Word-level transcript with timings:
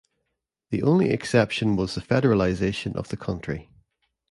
The 0.71 0.81
only 0.81 1.11
exception 1.11 1.75
was 1.75 1.93
the 1.93 2.01
federalization 2.01 2.95
of 2.95 3.09
the 3.09 3.17
country. 3.17 3.69